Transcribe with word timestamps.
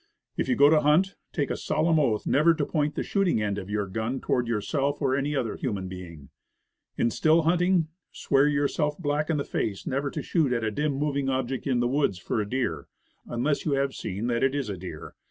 If 0.35 0.49
you 0.49 0.55
go 0.55 0.67
to 0.71 0.81
hunt, 0.81 1.13
take 1.31 1.51
a 1.51 1.55
solemn 1.55 1.99
oath 1.99 2.25
never 2.25 2.55
to 2.55 2.65
point 2.65 2.95
the 2.95 3.03
shooting 3.03 3.39
end 3.39 3.59
of 3.59 3.69
your 3.69 3.85
gun 3.85 4.19
toward 4.19 4.47
yourself 4.47 4.99
or 4.99 5.15
any 5.15 5.35
other 5.35 5.55
human 5.55 5.87
being. 5.87 6.29
In 6.97 7.11
still 7.11 7.43
hunting, 7.43 7.87
swear 8.11 8.47
yourself 8.47 8.97
black 8.97 9.29
in 9.29 9.37
the 9.37 9.43
face 9.43 9.85
never 9.85 10.09
to 10.09 10.23
shoot 10.23 10.53
at 10.53 10.63
a 10.63 10.71
dim, 10.71 10.93
moving 10.93 11.29
object 11.29 11.67
in 11.67 11.81
the 11.81 11.87
woods 11.87 12.17
for 12.17 12.41
a 12.41 12.49
deer, 12.49 12.87
unless 13.27 13.63
you 13.63 13.73
have 13.73 13.93
seen 13.93 14.25
that 14.25 14.41
it 14.41 14.55
is 14.55 14.71
a 14.71 14.75
deer. 14.77 15.13